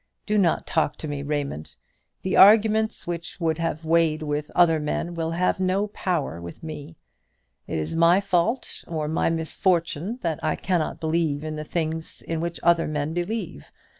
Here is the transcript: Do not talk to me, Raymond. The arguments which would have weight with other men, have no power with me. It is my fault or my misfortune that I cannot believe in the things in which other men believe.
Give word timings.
Do 0.25 0.39
not 0.39 0.65
talk 0.65 0.95
to 0.95 1.07
me, 1.07 1.21
Raymond. 1.21 1.75
The 2.23 2.35
arguments 2.35 3.05
which 3.05 3.39
would 3.39 3.59
have 3.59 3.85
weight 3.85 4.23
with 4.23 4.49
other 4.55 4.79
men, 4.79 5.15
have 5.15 5.59
no 5.59 5.89
power 5.89 6.41
with 6.41 6.63
me. 6.63 6.95
It 7.67 7.77
is 7.77 7.93
my 7.93 8.19
fault 8.19 8.83
or 8.87 9.07
my 9.07 9.29
misfortune 9.29 10.17
that 10.23 10.43
I 10.43 10.55
cannot 10.55 10.99
believe 10.99 11.43
in 11.43 11.55
the 11.55 11.63
things 11.63 12.23
in 12.23 12.41
which 12.41 12.59
other 12.63 12.87
men 12.87 13.13
believe. 13.13 13.71